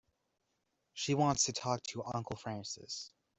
She 0.95 1.13
wants 1.13 1.43
to 1.45 1.53
talk 1.53 1.83
to 1.89 2.01
Uncle 2.15 2.35
Francis. 2.35 3.11